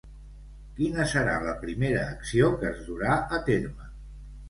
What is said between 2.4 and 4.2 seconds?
que es durà a terme?